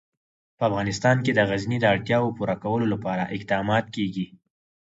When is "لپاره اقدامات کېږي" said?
2.93-4.25